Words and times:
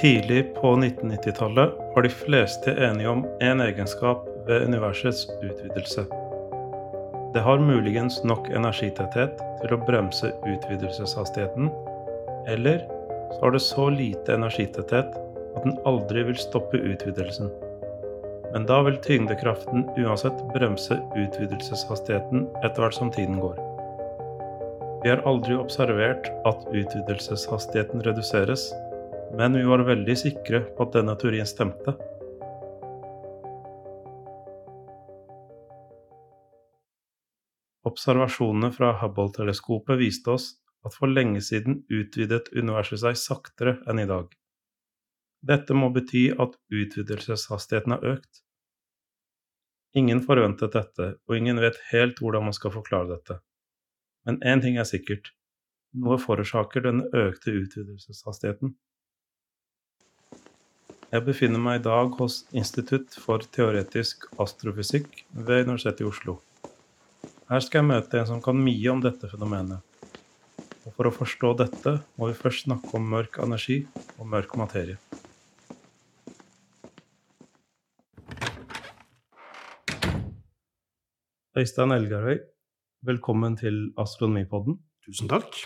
Tidlig 0.00 0.54
på 0.54 0.66
1990-tallet 0.76 1.70
var 1.94 2.02
de 2.02 2.08
fleste 2.08 2.72
enige 2.72 3.08
om 3.08 3.26
én 3.40 3.60
egenskap 3.60 4.24
ved 4.46 4.62
universets 4.62 5.26
utvidelse. 5.42 6.06
Det 7.34 7.42
har 7.44 7.60
muligens 7.60 8.22
nok 8.24 8.48
energitetthet 8.48 9.36
til 9.60 9.76
å 9.76 9.80
bremse 9.84 10.32
utvidelseshastigheten, 10.48 11.68
eller 12.48 12.80
så 13.34 13.42
har 13.42 13.52
det 13.52 13.62
så 13.66 13.90
lite 13.92 14.38
energitetthet 14.40 15.20
at 15.20 15.62
den 15.68 15.76
aldri 15.84 16.24
vil 16.30 16.40
stoppe 16.48 16.80
utvidelsen. 16.80 17.52
Men 18.54 18.64
da 18.72 18.80
vil 18.88 18.96
tyngdekraften 19.04 19.84
uansett 20.00 20.46
bremse 20.56 20.96
utvidelseshastigheten 21.12 22.48
etter 22.64 22.86
hvert 22.86 22.96
som 22.96 23.12
tiden 23.12 23.36
går. 23.44 23.60
Vi 25.04 25.12
har 25.12 25.20
aldri 25.28 25.60
observert 25.60 26.32
at 26.48 26.70
utvidelseshastigheten 26.72 28.08
reduseres, 28.08 28.70
men 29.36 29.58
vi 29.58 29.62
var 29.66 29.84
veldig 29.86 30.16
sikre 30.18 30.62
på 30.76 30.86
at 30.86 30.96
denne 30.98 31.14
teorien 31.18 31.48
stemte. 31.48 31.94
Observasjonene 37.90 38.70
fra 38.74 38.92
Hubble-teleskopet 39.00 39.98
viste 39.98 40.34
oss 40.34 40.50
at 40.86 40.94
for 40.96 41.10
lenge 41.10 41.40
siden 41.44 41.82
utvidet 41.92 42.50
universet 42.56 43.02
seg 43.02 43.18
saktere 43.18 43.78
enn 43.88 44.02
i 44.02 44.08
dag. 44.08 44.28
Dette 45.40 45.74
må 45.76 45.88
bety 45.94 46.28
at 46.36 46.56
utvidelseshastigheten 46.68 47.96
har 47.96 48.06
økt. 48.14 48.42
Ingen 49.96 50.20
forventet 50.22 50.76
dette, 50.76 51.06
og 51.26 51.36
ingen 51.36 51.58
vet 51.62 51.80
helt 51.90 52.20
hvordan 52.22 52.46
man 52.46 52.56
skal 52.56 52.74
forklare 52.74 53.14
dette. 53.14 53.40
Men 54.28 54.38
én 54.46 54.62
ting 54.62 54.76
er 54.78 54.86
sikkert. 54.86 55.32
Noe 55.96 56.20
forårsaker 56.20 56.84
denne 56.84 57.08
økte 57.16 57.56
utvidelseshastigheten. 57.56 58.76
Jeg 61.10 61.24
befinner 61.26 61.58
meg 61.58 61.80
i 61.80 61.82
dag 61.82 62.12
hos 62.20 62.34
Institutt 62.54 63.16
for 63.18 63.42
teoretisk 63.42 64.28
astrofysikk 64.38 65.24
ved 65.34 65.64
Universitetet 65.64 66.04
i 66.04 66.06
Oslo. 66.06 66.36
Her 67.50 67.64
skal 67.66 67.80
jeg 67.80 67.88
møte 67.88 68.20
en 68.20 68.28
som 68.28 68.42
kan 68.44 68.54
mye 68.54 68.92
om 68.92 69.02
dette 69.02 69.26
fenomenet. 69.32 69.82
Og 70.86 70.94
for 70.94 71.10
å 71.10 71.14
forstå 71.16 71.50
dette 71.58 71.96
må 72.14 72.30
vi 72.30 72.38
først 72.38 72.68
snakke 72.68 72.94
om 72.94 73.10
mørk 73.10 73.40
energi 73.42 73.80
og 74.20 74.30
mørk 74.30 74.54
materie. 74.62 75.00
Øystein 81.58 81.98
Elgarøy, 81.98 82.38
velkommen 83.02 83.58
til 83.58 83.88
Astronomipodden. 83.98 84.78
Tusen 85.02 85.34
takk. 85.34 85.64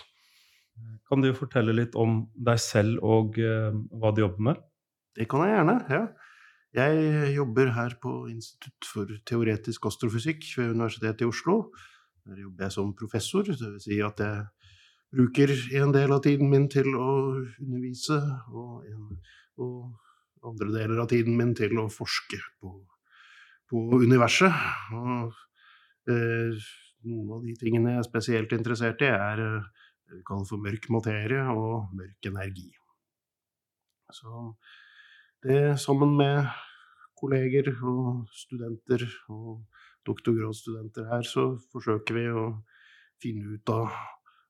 Kan 1.05 1.21
du 1.21 1.35
fortelle 1.37 1.83
litt 1.83 1.93
om 1.93 2.23
deg 2.33 2.57
selv 2.57 3.05
og 3.05 3.37
uh, 3.37 3.75
hva 3.93 4.09
du 4.09 4.25
jobber 4.25 4.49
med? 4.49 4.71
Det 5.15 5.27
kan 5.31 5.45
jeg 5.45 5.55
gjerne, 5.55 5.75
ja. 5.89 6.05
Jeg 6.75 7.35
jobber 7.37 7.69
her 7.71 7.93
på 8.03 8.25
Institutt 8.27 8.87
for 8.89 9.11
teoretisk 9.27 9.85
astrofysikk 9.87 10.43
ved 10.57 10.73
Universitetet 10.73 11.23
i 11.23 11.29
Oslo. 11.29 11.69
Der 12.27 12.41
jobber 12.41 12.65
jeg 12.65 12.75
som 12.75 12.91
professor, 12.99 13.47
dvs. 13.47 13.85
Si 13.85 14.01
at 14.03 14.19
jeg 14.19 14.41
bruker 15.15 15.53
en 15.79 15.93
del 15.95 16.11
av 16.11 16.19
tiden 16.25 16.51
min 16.51 16.67
til 16.71 16.89
å 16.99 17.13
undervise, 17.61 18.19
og, 18.51 18.83
en, 18.91 19.21
og 19.63 20.51
andre 20.51 20.73
deler 20.73 20.99
av 21.05 21.07
tiden 21.13 21.39
min 21.39 21.55
til 21.55 21.79
å 21.79 21.87
forske 21.87 22.41
på, 22.59 22.75
på 23.71 23.87
universet. 24.03 24.51
Og 24.99 25.31
Eh, 26.05 26.65
noen 27.09 27.29
av 27.33 27.45
de 27.45 27.55
tingene 27.57 27.95
jeg 27.95 28.03
er 28.03 28.05
spesielt 28.05 28.51
interessert 28.53 29.01
i, 29.01 29.09
er 29.09 29.41
eh, 29.41 29.85
det 30.05 30.19
vi 30.19 30.25
kaller 30.27 30.45
for 30.45 30.61
mørk 30.61 30.89
materie 30.93 31.45
og 31.49 31.95
mørk 31.97 32.29
energi. 32.29 32.67
Så 34.13 34.51
det 35.45 35.77
sammen 35.81 36.15
med 36.17 36.49
kolleger 37.15 37.71
og 37.85 38.25
studenter 38.35 39.05
og 39.31 39.63
doktorgradsstudenter 40.05 41.07
her, 41.09 41.25
så 41.25 41.55
forsøker 41.71 42.17
vi 42.17 42.25
å 42.29 42.45
finne 43.23 43.55
ut 43.55 43.71
av 43.73 43.89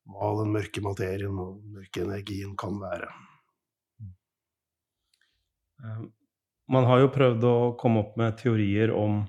hva 0.05 0.31
den 0.41 0.51
mørke 0.53 0.84
materien 0.85 1.38
og 1.41 1.61
den 1.61 1.79
mørke 1.79 2.03
energien 2.05 2.55
kan 2.59 2.78
være. 2.81 3.09
Eh, 5.84 6.03
man 6.72 6.89
har 6.89 7.03
jo 7.03 7.13
prøvd 7.13 7.47
å 7.47 7.57
komme 7.79 8.01
opp 8.01 8.16
med 8.19 8.38
teorier 8.41 8.94
om 8.95 9.23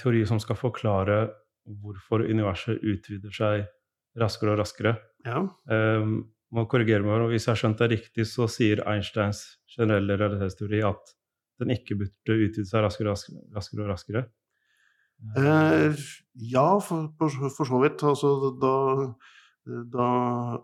teori 0.00 0.22
som 0.28 0.38
skal 0.40 0.56
forklare 0.56 1.16
hvorfor 1.82 2.24
universet 2.24 2.82
utvider 2.84 3.34
seg 3.34 3.64
raskere 4.20 4.54
og 4.54 4.60
raskere. 4.62 4.94
Ja. 5.26 5.42
Um, 5.68 6.33
må 6.54 6.64
korrigere 6.70 7.02
meg, 7.04 7.26
og 7.26 7.34
Hvis 7.34 7.48
jeg 7.48 7.52
har 7.52 7.60
skjønt 7.60 7.82
det 7.82 7.90
riktig, 7.90 8.26
så 8.30 8.46
sier 8.50 8.84
Einsteins 8.88 9.44
generelle 9.74 10.16
realitetsteori 10.20 10.84
at 10.86 11.14
den 11.62 11.74
ikke 11.74 11.98
burde 11.98 12.36
utvide 12.46 12.66
seg 12.68 12.84
raskere, 12.84 13.14
raskere 13.54 13.84
og 13.84 13.90
raskere. 13.92 14.24
Eh, 15.38 16.04
ja, 16.50 16.66
for, 16.82 17.08
for, 17.18 17.66
så 17.68 17.80
vidt. 17.82 18.02
Altså, 18.06 18.32
da, 18.60 18.74
da, 19.90 20.08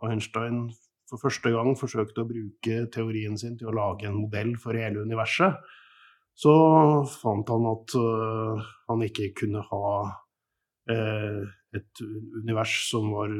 Einstein 0.08 0.68
for 1.10 1.22
første 1.22 1.52
gang 1.54 1.74
forsøkte 1.78 2.22
å 2.22 2.28
bruke 2.28 2.82
teorien 2.94 3.38
sin 3.38 3.56
til 3.58 3.70
å 3.70 3.76
lage 3.76 4.06
en 4.08 4.20
modell 4.20 4.54
for 4.60 4.78
hele 4.78 5.02
universet, 5.02 5.58
så 6.38 6.52
fant 7.10 7.50
han 7.50 7.66
at 7.68 7.94
uh, 7.98 8.68
han 8.88 9.02
ikke 9.04 9.32
kunne 9.42 9.64
ha 9.66 9.88
uh, 10.06 11.40
et 11.76 12.02
univers 12.02 12.72
som 12.90 13.10
var, 13.14 13.32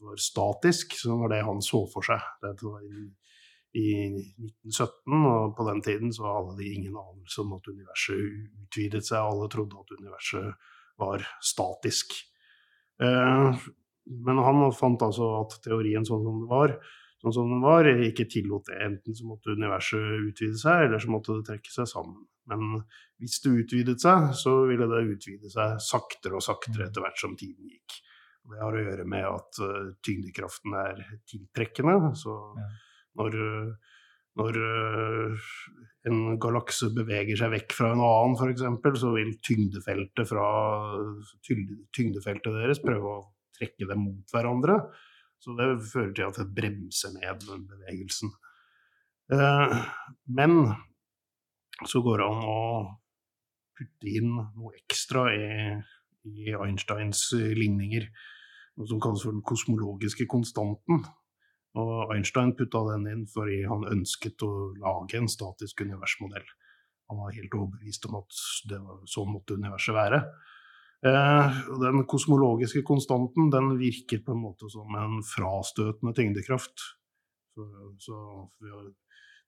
var, 0.00 0.18
statisk, 0.20 0.94
som 1.00 1.24
var 1.24 1.32
det 1.34 1.42
han 1.46 1.62
så 1.64 1.84
for 1.90 2.06
seg. 2.06 2.22
Dette 2.44 2.66
var 2.66 2.82
i, 2.86 3.06
i 3.80 3.86
1917, 4.14 5.26
og 5.30 5.56
på 5.58 5.66
den 5.70 5.82
tiden 5.86 6.14
så 6.14 6.28
hadde 6.28 6.58
de 6.60 6.70
ingen 6.70 6.98
anelse 7.00 7.42
om 7.42 7.56
at 7.56 7.70
universet 7.72 8.20
utvidet 8.62 9.02
seg. 9.08 9.18
Alle 9.18 9.50
trodde 9.50 9.80
at 9.80 9.96
universet 9.98 10.70
var 11.02 11.26
statisk. 11.42 12.14
Eh, 13.02 13.64
men 14.04 14.44
han 14.46 14.68
fant 14.76 15.02
altså 15.02 15.30
at 15.40 15.58
teorien 15.64 16.06
sånn 16.06 16.22
som 16.22 16.44
det 16.44 16.50
var, 16.50 16.76
sånn 17.24 17.34
som 17.34 17.50
den 17.50 17.64
var, 17.64 17.88
ikke 17.88 18.28
tillot 18.30 18.68
det. 18.70 18.78
Enten 18.86 19.16
så 19.16 19.26
måtte 19.26 19.56
universet 19.56 20.28
utvide 20.28 20.60
seg, 20.60 20.86
eller 20.86 21.02
så 21.02 21.10
måtte 21.10 21.38
det 21.38 21.48
trekke 21.48 21.72
seg 21.72 21.88
sammen. 21.90 22.22
Men 22.50 22.82
hvis 23.22 23.38
det 23.44 23.54
utvidet 23.62 24.02
seg, 24.02 24.32
så 24.36 24.56
ville 24.68 24.88
det 24.90 25.04
utvide 25.14 25.50
seg 25.52 25.78
saktere 25.82 26.38
og 26.38 26.44
saktere 26.44 26.88
etter 26.88 27.04
hvert 27.04 27.20
som 27.20 27.36
tiden 27.40 27.70
gikk. 27.70 27.98
Det 28.44 28.60
har 28.60 28.76
å 28.76 28.84
gjøre 28.84 29.06
med 29.08 29.24
at 29.24 29.60
uh, 29.64 29.92
tyngdekraften 30.04 30.76
er 30.76 31.00
tiltrekkende. 31.30 32.12
Så 32.20 32.34
når, 33.16 33.38
når 34.36 34.58
uh, 34.60 35.46
en 36.10 36.36
galakse 36.42 36.90
beveger 36.92 37.40
seg 37.40 37.54
vekk 37.54 37.78
fra 37.78 37.94
en 37.94 38.04
annen, 38.04 38.36
f.eks., 38.36 39.00
så 39.00 39.14
vil 39.14 39.32
tyngdefeltet, 39.48 40.28
fra, 40.28 40.44
tyngdefeltet 41.48 42.60
deres 42.60 42.82
prøve 42.84 43.14
å 43.14 43.24
trekke 43.56 43.88
dem 43.88 44.04
mot 44.10 44.34
hverandre. 44.34 44.82
Så 45.40 45.56
det 45.58 45.68
fører 45.88 46.12
til 46.16 46.28
at 46.28 46.40
det 46.40 46.50
bremser 46.56 47.14
ned 47.16 47.44
den 47.44 47.64
bevegelsen. 47.68 48.32
Eh, 49.32 49.74
men 50.36 50.58
så 51.82 52.02
går 52.04 52.20
det 52.20 52.28
an 52.28 52.46
å 52.46 52.60
putte 53.74 54.14
inn 54.20 54.32
noe 54.38 54.72
ekstra 54.78 55.26
i, 55.34 55.48
i 56.30 56.54
Einsteins 56.54 57.26
ligninger. 57.34 58.06
Noe 58.78 58.90
som 58.90 59.02
kalles 59.02 59.24
for 59.26 59.34
den 59.34 59.44
kosmologiske 59.46 60.26
konstanten. 60.30 61.02
Og 61.74 62.12
Einstein 62.14 62.54
putta 62.54 62.84
den 62.92 63.08
inn 63.10 63.24
fordi 63.30 63.64
han 63.66 63.86
ønsket 63.90 64.42
å 64.46 64.52
lage 64.78 65.18
en 65.18 65.30
statisk 65.30 65.82
universmodell. 65.82 66.46
Han 67.10 67.20
var 67.20 67.34
helt 67.36 67.54
overbevist 67.58 68.06
om 68.08 68.20
at 68.22 68.42
det 68.70 68.78
var, 68.80 69.00
sånn 69.10 69.32
måtte 69.34 69.58
universet 69.58 69.96
være. 69.96 70.22
Eh, 71.04 71.56
den 71.82 72.04
kosmologiske 72.08 72.84
konstanten 72.86 73.50
den 73.52 73.74
virker 73.80 74.22
på 74.24 74.32
en 74.32 74.44
måte 74.46 74.70
som 74.72 74.94
en 74.96 75.18
frastøtende 75.26 76.14
tyngdekraft. 76.16 76.86
Så, 77.54 77.66
så 78.00 78.20
ved 78.62 78.72
å 78.72 78.84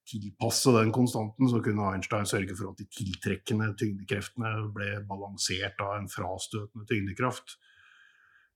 tilpasse 0.07 0.73
den 0.77 0.93
konstanten, 0.95 1.49
så 1.51 1.61
kunne 1.65 1.91
Einstein 1.93 2.29
sørge 2.29 2.57
for 2.57 2.73
at 2.73 2.81
de 2.81 2.87
tiltrekkende 2.93 3.73
tyngdekreftene 3.79 4.53
ble 4.75 4.93
balansert 5.09 5.81
av 5.85 5.97
en 5.99 6.11
frastøtende 6.11 6.87
tyngdekraft. 6.89 7.57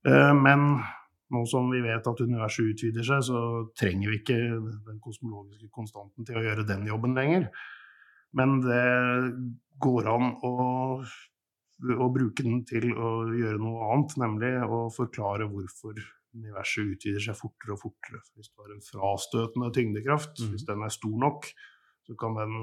Eh, 0.09 0.33
men 0.37 0.81
nå 1.31 1.45
som 1.47 1.71
vi 1.71 1.83
vet 1.85 2.07
at 2.07 2.23
universet 2.25 2.73
utvider 2.73 3.07
seg, 3.07 3.27
så 3.27 3.43
trenger 3.79 4.11
vi 4.11 4.21
ikke 4.23 4.39
den 4.87 5.03
kosmologiske 5.03 5.71
konstanten 5.75 6.27
til 6.27 6.41
å 6.41 6.47
gjøre 6.47 6.67
den 6.69 6.87
jobben 6.91 7.15
lenger. 7.19 7.51
Men 8.35 8.61
det 8.63 8.87
går 9.83 10.09
an 10.11 10.33
å 10.47 10.55
å 11.81 12.09
bruke 12.13 12.45
den 12.45 12.63
til 12.69 12.91
å 12.93 13.11
gjøre 13.33 13.61
noe 13.61 13.87
annet, 13.93 14.17
nemlig 14.21 14.51
å 14.67 14.81
forklare 14.93 15.49
hvorfor 15.49 16.01
universet 16.37 16.95
utvider 16.95 17.23
seg 17.25 17.39
fortere 17.39 17.75
og 17.75 17.83
fortere. 17.83 18.23
Hvis 18.39 18.51
du 18.53 18.63
har 18.63 18.73
en 18.75 18.87
frastøtende 18.87 19.71
tyngdekraft, 19.75 20.41
mm. 20.41 20.55
hvis 20.55 20.67
den 20.69 20.85
er 20.87 20.95
stor 20.95 21.17
nok, 21.25 21.51
så 22.07 22.17
kan, 22.21 22.39
den, 22.39 22.57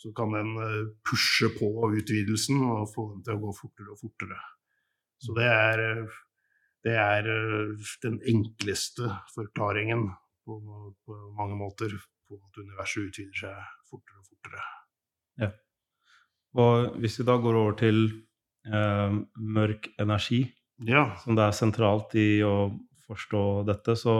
så 0.00 0.12
kan 0.16 0.34
den 0.36 0.52
eh, 0.60 0.82
pushe 1.06 1.50
på 1.58 1.70
utvidelsen 1.88 2.62
og 2.64 2.90
få 2.94 3.08
den 3.14 3.24
til 3.26 3.36
å 3.36 3.42
gå 3.46 3.54
fortere 3.56 3.94
og 3.94 4.00
fortere. 4.00 4.40
Så 5.24 5.36
det 5.36 5.48
er, 5.48 5.84
det 6.84 6.96
er 7.00 7.30
eh, 7.32 7.92
den 8.04 8.18
enkleste 8.34 9.12
forklaringen 9.34 10.08
på, 10.44 10.58
på 11.04 11.20
mange 11.38 11.56
måter 11.60 11.94
på 12.28 12.40
at 12.40 12.60
universet 12.60 13.10
utvider 13.10 13.44
seg 13.44 13.70
fortere 13.90 14.20
og 14.20 14.28
fortere. 14.32 14.66
Ja. 15.44 15.50
Og 16.60 16.98
hvis 17.02 17.18
vi 17.20 17.26
da 17.26 17.36
går 17.42 17.58
over 17.58 17.78
til 17.78 18.04
eh, 18.68 19.16
mørk 19.56 19.90
energi, 20.00 20.44
Ja. 20.84 21.14
som 21.22 21.36
det 21.38 21.44
er 21.46 21.54
sentralt 21.54 22.14
i 22.18 22.42
å 22.42 22.74
forstå 23.08 23.42
dette, 23.68 23.94
så 24.00 24.14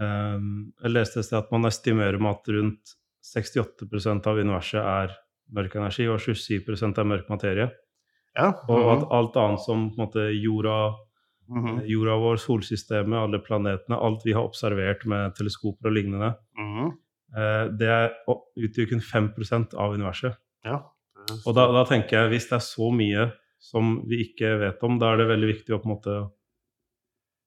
um, 0.00 0.72
jeg 0.82 0.92
leste 0.92 1.20
et 1.20 1.28
sted 1.28 1.38
at 1.38 1.52
man 1.54 1.68
estimerer 1.68 2.18
med 2.20 2.34
at 2.36 2.50
rundt 2.56 2.94
68% 3.26 4.26
av 4.30 4.38
universet 4.38 4.82
er 4.82 5.14
mørk 5.56 5.76
energi, 5.78 6.06
og 6.10 6.18
27% 6.22 6.98
er 6.98 7.04
mørk 7.08 7.28
materie. 7.30 7.70
ja. 8.36 8.52
Og 8.68 8.90
at 8.92 9.06
alt 9.16 9.36
annet 9.40 9.60
som 9.64 9.90
måte, 9.96 10.28
jorda, 10.42 10.94
Mhm. 11.48 11.84
jorda 11.86 12.16
vår, 12.18 12.36
solsystemet, 12.42 13.14
alle 13.16 13.38
planetene, 13.38 13.96
alt 14.02 14.22
vi 14.24 14.32
har 14.34 14.42
observert 14.42 15.06
med 15.06 15.32
teleskoper 15.36 15.86
og 15.86 15.92
lignende, 15.94 16.34
Mhm. 16.58 16.92
eh, 17.36 17.68
det 17.68 17.88
er- 17.88 18.14
utgjør 18.58 18.88
kun 18.90 19.00
5% 19.00 19.74
av 19.74 19.92
universet. 19.94 20.36
Ja. 20.64 20.82
Og 21.46 21.54
da, 21.54 21.66
da 21.72 21.84
tenker 21.84 22.10
jeg, 22.10 22.30
hvis 22.30 22.48
det 22.48 22.52
er 22.52 22.66
så 22.66 22.90
mye 22.92 23.32
som 23.60 24.02
vi 24.08 24.24
ikke 24.24 24.58
vet 24.58 24.82
om, 24.82 24.98
da 24.98 25.12
er 25.12 25.16
det 25.18 25.28
veldig 25.28 25.54
viktig 25.54 25.70
å 25.74 25.82
på 25.82 25.86
en 25.86 25.96
måte 25.96 26.30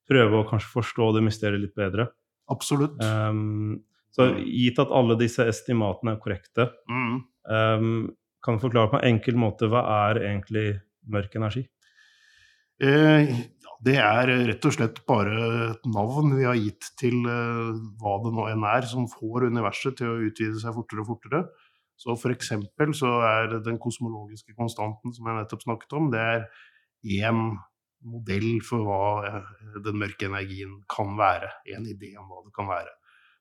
prøve 0.10 0.42
å 0.42 0.48
kanskje 0.50 0.74
forstå 0.74 1.12
det 1.16 1.26
mysteriet 1.26 1.64
litt 1.64 1.78
bedre. 1.78 2.10
Absolutt. 2.50 2.98
Um, 3.04 3.80
så 4.16 4.32
gitt 4.42 4.82
at 4.82 4.94
alle 4.96 5.18
disse 5.20 5.46
estimatene 5.48 6.16
er 6.16 6.22
korrekte, 6.24 6.72
mm. 6.90 7.18
um, 7.46 7.92
kan 8.44 8.58
du 8.58 8.64
forklare 8.64 8.92
på 8.92 9.00
en 9.00 9.12
enkel 9.14 9.38
måte 9.40 9.70
hva 9.70 9.84
er 10.10 10.24
egentlig 10.24 10.68
mørk 11.12 11.36
energi? 11.38 11.66
Eh, 12.80 13.28
ja, 13.28 13.74
det 13.84 13.96
er 14.00 14.30
rett 14.48 14.66
og 14.68 14.76
slett 14.76 15.02
bare 15.10 15.40
et 15.74 15.88
navn 15.92 16.32
vi 16.38 16.46
har 16.48 16.56
gitt 16.56 16.94
til 17.00 17.18
eh, 17.28 17.74
hva 18.00 18.14
det 18.24 18.32
nå 18.36 18.46
enn 18.54 18.64
er 18.72 18.88
som 18.88 19.10
får 19.12 19.50
universet 19.52 20.00
til 20.00 20.14
å 20.14 20.22
utvide 20.30 20.62
seg 20.62 20.78
fortere 20.78 21.04
og 21.04 21.10
fortere. 21.12 21.44
Så 22.00 22.16
for 22.16 22.32
eksempel 22.32 22.94
så 22.96 23.18
er 23.28 23.58
den 23.66 23.80
kosmologiske 23.84 24.56
konstanten 24.56 25.12
som 25.12 25.28
jeg 25.28 25.42
nettopp 25.42 25.66
snakket 25.66 25.98
om, 26.00 26.08
det 26.14 26.24
er 26.24 26.46
én 27.20 27.50
modell 28.08 28.62
for 28.66 28.86
hva 28.88 29.04
eh, 29.28 29.54
den 29.86 30.00
mørke 30.02 30.30
energien 30.30 30.80
kan 30.92 31.16
være. 31.20 31.52
En 31.76 31.88
idé 31.90 32.14
om 32.20 32.30
hva 32.30 32.44
det 32.46 32.54
kan 32.56 32.70
være. 32.70 32.94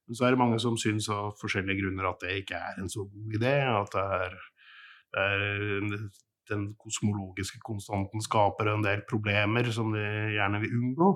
Men 0.09 0.17
så 0.17 0.25
er 0.25 0.35
det 0.35 0.41
mange 0.41 0.61
som 0.63 0.79
syns 0.81 1.11
av 1.13 1.35
forskjellige 1.41 1.83
grunner 1.83 2.09
at 2.09 2.23
det 2.25 2.39
ikke 2.43 2.61
er 2.71 2.81
en 2.81 2.89
så 2.89 3.05
god 3.05 3.35
idé. 3.39 3.57
At 3.69 3.93
det 3.93 4.07
er, 4.23 4.39
det 5.13 5.27
er 5.27 6.07
den 6.49 6.71
kosmologiske 6.81 7.61
konstanten 7.65 8.25
skaper 8.25 8.73
en 8.73 8.87
del 8.87 9.05
problemer 9.09 9.69
som 9.75 9.93
de 9.93 10.07
gjerne 10.33 10.63
vil 10.65 10.79
unngå. 10.81 11.11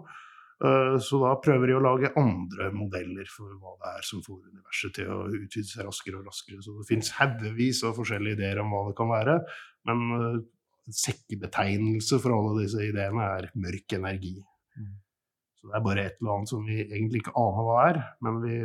Eh, 0.63 0.97
Så 1.03 1.19
da 1.23 1.35
prøver 1.43 1.73
de 1.73 1.77
å 1.79 1.83
lage 1.83 2.13
andre 2.21 2.71
modeller 2.77 3.29
for 3.33 3.57
hva 3.59 3.75
det 3.81 3.95
er 3.97 4.07
som 4.07 4.23
får 4.23 4.43
universet 4.53 4.95
til 5.01 5.11
å 5.11 5.23
utvide 5.27 5.69
seg 5.69 5.87
raskere 5.89 6.21
og 6.21 6.29
raskere. 6.29 6.63
Så 6.63 6.77
det 6.79 6.89
finnes 6.91 7.15
haugevis 7.19 7.83
av 7.89 7.97
forskjellige 7.99 8.39
ideer 8.39 8.63
om 8.63 8.71
hva 8.75 8.85
det 8.91 8.99
kan 9.01 9.11
være, 9.11 9.39
men 9.89 10.05
eh, 10.19 10.43
sekkebetegnelse 10.91 12.19
for 12.23 12.35
alle 12.35 12.63
disse 12.65 12.83
ideene 12.89 13.23
er 13.39 13.51
mørk 13.55 13.93
energi. 13.99 14.35
Mm. 14.77 14.95
Så 15.61 15.69
det 15.71 15.77
er 15.79 15.85
bare 15.87 16.07
et 16.09 16.17
eller 16.21 16.35
annet 16.37 16.49
som 16.51 16.65
vi 16.67 16.81
egentlig 16.83 17.21
ikke 17.23 17.37
aner 17.39 17.67
hva 17.69 17.77
er, 17.91 18.01
men 18.27 18.41
vi, 18.43 18.57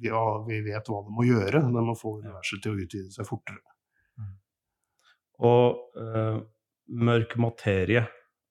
vi, 0.00 0.08
ja, 0.08 0.22
vi 0.48 0.60
vet 0.66 0.88
hva 0.90 1.02
det 1.06 1.14
må 1.14 1.26
gjøre. 1.28 1.60
Det 1.70 1.84
må 1.86 1.94
få 1.98 2.16
universet 2.18 2.62
til 2.64 2.72
å 2.74 2.80
utvide 2.82 3.12
seg 3.14 3.28
fortere. 3.28 3.62
Og 5.40 5.96
øh, 5.96 6.40
mørk 6.88 7.36
materie, 7.40 8.06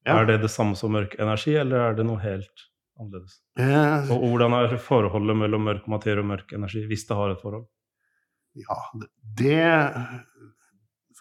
Ja. 0.07 0.15
er 0.21 0.25
det 0.25 0.39
det 0.41 0.49
samme 0.49 0.75
som 0.79 0.93
mørk 0.95 1.17
energi, 1.19 1.51
eller 1.59 1.89
er 1.91 1.93
det 1.97 2.05
noe 2.07 2.17
helt 2.23 2.63
annerledes? 2.97 3.41
Eh, 3.59 4.07
Og 4.09 4.23
hvordan 4.31 4.55
er 4.57 4.77
forholdet 4.81 5.35
mellom 5.37 5.67
mørk 5.67 5.85
materie 5.91 6.23
og 6.23 6.29
mørk 6.31 6.53
energi, 6.55 6.85
hvis 6.87 7.03
det 7.05 7.17
har 7.19 7.29
et 7.35 7.41
forhold? 7.43 7.67
Ja, 8.55 8.77
det- 8.97 9.11
det 9.37 9.67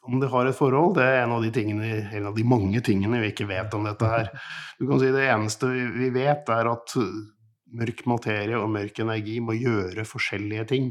Om 0.09 0.23
det 0.23 0.31
har 0.33 0.49
et 0.49 0.57
forhold, 0.57 0.95
det 0.97 1.05
er 1.05 1.19
en 1.23 1.35
av 1.37 1.43
de, 1.45 1.51
tingene, 1.53 1.89
en 2.17 2.31
av 2.31 2.37
de 2.37 2.45
mange 2.49 2.81
tingene 2.85 3.21
vi 3.21 3.33
ikke 3.35 3.49
vet 3.51 3.75
om 3.77 3.85
dette 3.85 4.09
her. 4.09 4.31
Du 4.81 4.87
kan 4.89 5.03
si 5.03 5.11
Det 5.13 5.27
eneste 5.29 5.69
vi 5.69 6.09
vet, 6.15 6.49
er 6.49 6.71
at 6.71 6.95
mørk 7.79 8.07
materie 8.09 8.57
og 8.57 8.71
mørk 8.73 9.03
energi 9.05 9.37
må 9.45 9.59
gjøre 9.59 10.07
forskjellige 10.09 10.65
ting. 10.73 10.89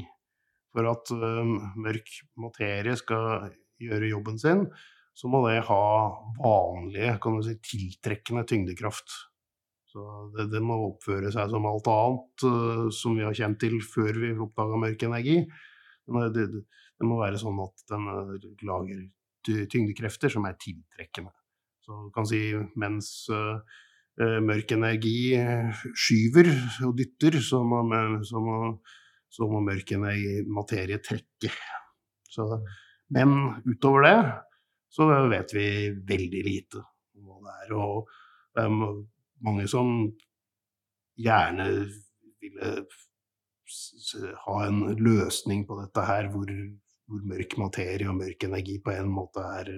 For 0.75 0.85
at 0.91 1.09
mørk 1.81 2.11
materie 2.37 2.93
skal 2.99 3.49
gjøre 3.81 4.11
jobben 4.11 4.37
sin, 4.41 4.67
så 5.17 5.29
må 5.31 5.41
det 5.47 5.63
ha 5.65 5.83
vanlige, 6.37 7.15
kan 7.21 7.39
du 7.39 7.45
si, 7.45 7.55
tiltrekkende 7.65 8.45
tyngdekraft. 8.45 9.15
Så 9.89 10.03
det, 10.35 10.49
det 10.51 10.61
må 10.61 10.77
oppføre 10.91 11.31
seg 11.33 11.49
som 11.49 11.65
alt 11.65 11.87
annet 11.89 12.45
uh, 12.45 12.83
som 12.93 13.15
vi 13.17 13.25
har 13.25 13.37
kjent 13.37 13.57
til 13.63 13.79
før 13.81 14.19
vi 14.21 14.35
oppdaga 14.35 14.77
mørk 14.83 15.07
energi. 15.07 15.39
Men 16.07 16.29
Det, 16.35 16.45
det, 16.53 16.61
det 16.97 17.07
må 17.07 17.19
være 17.21 17.39
sånn 17.41 17.59
at 17.61 17.83
den 17.91 18.07
lager 18.67 19.03
tyngdekrefter 19.47 20.31
som 20.33 20.47
er 20.49 20.57
tiltrekkende. 20.59 21.31
Så 21.85 22.07
du 22.07 22.09
kan 22.15 22.27
si 22.27 22.41
mens 22.79 23.11
eh, 23.31 24.39
mørk 24.43 24.73
energi 24.75 25.35
eh, 25.37 25.83
skyver 25.95 26.49
og 26.87 26.97
dytter, 26.97 27.37
så 27.43 27.61
må, 27.63 27.83
så 28.27 28.41
må, 28.43 28.57
så 29.31 29.47
må 29.47 29.61
mørk 29.63 29.93
energi, 29.95 30.41
materie 30.51 30.99
trekke. 31.03 31.53
Så, 32.27 32.49
men 33.13 33.37
utover 33.69 34.03
det 34.07 34.17
så 34.91 35.07
vet 35.29 35.53
vi 35.55 35.67
veldig 36.09 36.43
lite 36.45 36.81
om 37.17 37.29
hva 37.29 37.39
det 37.45 37.55
er. 37.63 37.73
Og 37.77 38.09
det 38.55 38.65
er 38.65 38.75
mange 39.45 39.67
som 39.69 39.93
gjerne 41.17 41.67
ville 42.41 42.73
ha 44.45 44.57
en 44.65 44.83
løsning 44.95 45.65
på 45.67 45.77
dette 45.81 46.05
her, 46.07 46.29
hvor, 46.33 46.51
hvor 47.07 47.23
mørk 47.23 47.55
materie 47.61 48.09
og 48.09 48.19
mørk 48.19 48.43
energi 48.47 48.77
på 48.83 48.93
en 48.93 49.09
måte 49.11 49.43
er 49.61 49.71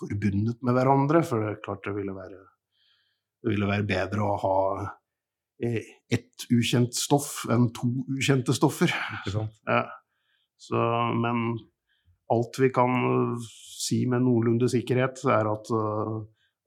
forbundet 0.00 0.62
med 0.66 0.76
hverandre. 0.76 1.22
For 1.26 1.42
det 1.42 1.52
er 1.52 1.62
klart 1.64 1.86
det 1.86 1.94
ville 1.96 2.14
være, 2.16 2.40
det 3.42 3.52
ville 3.54 3.70
være 3.70 3.88
bedre 3.88 4.26
å 4.26 4.40
ha 4.42 4.56
eh, 5.62 5.94
ett 6.12 6.48
ukjent 6.52 6.96
stoff 6.96 7.44
enn 7.52 7.70
to 7.76 7.92
ukjente 8.16 8.56
stoffer. 8.56 8.92
Ja. 9.66 9.84
Så, 10.56 10.80
men 11.20 11.58
alt 12.32 12.56
vi 12.58 12.70
kan 12.74 12.94
øh, 12.96 13.48
si 13.76 14.06
med 14.08 14.24
noenlunde 14.24 14.70
sikkerhet, 14.72 15.20
er 15.30 15.50
at 15.50 15.68
uh, 15.74 16.22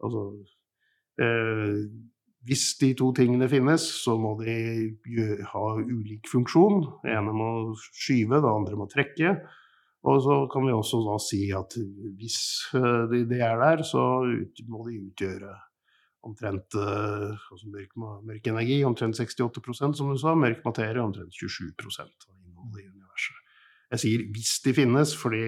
altså 0.05 0.21
uh, 1.23 1.79
Hvis 2.47 2.77
de 2.79 2.93
to 2.95 3.09
tingene 3.17 3.49
finnes, 3.51 3.83
så 4.03 4.13
må 4.15 4.35
de 4.39 4.53
ha 5.51 5.63
ulik 5.81 6.29
funksjon. 6.31 6.85
Det 7.03 7.11
ene 7.17 7.33
må 7.35 7.49
skyve, 7.75 8.39
det 8.39 8.53
andre 8.53 8.77
må 8.79 8.87
trekke. 8.87 9.33
Og 10.07 10.21
så 10.23 10.35
kan 10.51 10.63
vi 10.63 10.71
også 10.71 11.01
da 11.03 11.17
si 11.19 11.41
at 11.51 11.75
hvis 12.19 12.37
øh, 12.77 13.09
de, 13.11 13.25
de 13.29 13.39
er 13.43 13.57
der, 13.59 13.83
så 13.83 14.03
ut, 14.23 14.61
må 14.71 14.85
de 14.87 14.99
utgjøre 15.09 15.55
omtrent 16.23 16.75
øh, 16.75 17.35
altså 17.51 17.67
mørk, 17.71 17.91
mørk 18.27 18.47
energi, 18.47 18.83
omtrent 18.87 19.19
68% 19.19 19.93
som 19.99 20.09
du 20.11 20.17
sa, 20.19 20.35
mørk 20.35 20.63
materie 20.65 21.01
omtrent 21.03 21.35
27 21.35 21.73
av 21.99 22.07
innholdet 22.45 22.83
i 22.83 22.87
universet. 22.87 23.37
Jeg 23.91 24.03
sier 24.05 24.25
hvis 24.35 24.57
de 24.65 24.75
finnes, 24.77 25.15
fordi 25.17 25.45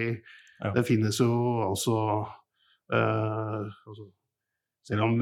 Ja. 0.62 0.70
det 0.76 0.84
finnes 0.86 1.16
jo 1.18 1.32
altså, 1.66 1.94
eh, 2.94 3.62
altså 3.88 4.04
Selv 4.86 5.02
om 5.02 5.20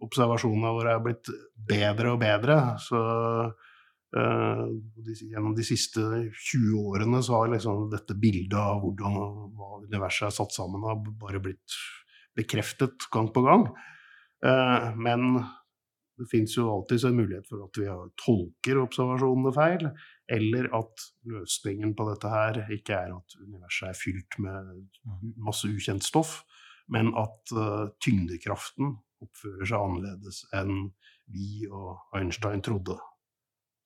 observasjonene 0.00 0.72
våre 0.72 0.92
er 0.96 1.00
blitt 1.04 1.28
bedre 1.68 2.12
og 2.12 2.20
bedre, 2.20 2.56
så 2.80 3.00
eh, 3.46 3.71
gjennom 4.12 5.54
de 5.56 5.64
siste 5.64 6.02
20 6.02 6.74
årene 6.76 7.22
så 7.24 7.38
har 7.38 7.52
liksom 7.54 7.86
dette 7.92 8.16
bildet 8.20 8.58
av 8.60 8.82
hvordan 8.82 9.14
hva 9.56 9.70
universet 9.86 10.28
er 10.28 10.34
satt 10.36 10.52
sammen 10.52 10.84
av, 10.84 11.06
bare 11.20 11.40
blitt 11.40 11.78
bekreftet 12.36 13.08
gang 13.12 13.30
på 13.32 13.44
gang. 13.46 13.66
Eh, 14.44 14.88
men 14.96 15.42
det 16.18 16.28
fins 16.30 16.56
jo 16.56 16.68
alltid 16.70 17.04
en 17.08 17.16
mulighet 17.18 17.48
for 17.48 17.64
at 17.64 17.78
vi 17.80 17.88
tolker 18.20 18.80
observasjonene 18.82 19.52
feil, 19.56 19.86
eller 20.36 20.68
at 20.76 21.06
løsningen 21.28 21.94
på 21.98 22.08
dette 22.10 22.32
her 22.32 22.60
ikke 22.74 22.98
er 22.98 23.14
at 23.16 23.38
universet 23.40 23.88
er 23.90 23.98
fylt 23.98 24.38
med 24.42 24.84
masse 25.40 25.68
ukjent 25.68 26.04
stoff, 26.06 26.42
men 26.92 27.12
at 27.18 27.54
eh, 27.56 27.86
tyngdekraften 28.04 28.96
oppfører 29.22 29.68
seg 29.68 29.78
annerledes 29.78 30.42
enn 30.58 30.90
vi 31.32 31.64
og 31.70 32.18
Einstein 32.18 32.62
trodde. 32.64 32.98